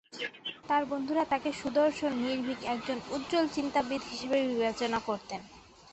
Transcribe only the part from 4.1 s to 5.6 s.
হিসাবে বিবেচনা করেছিল।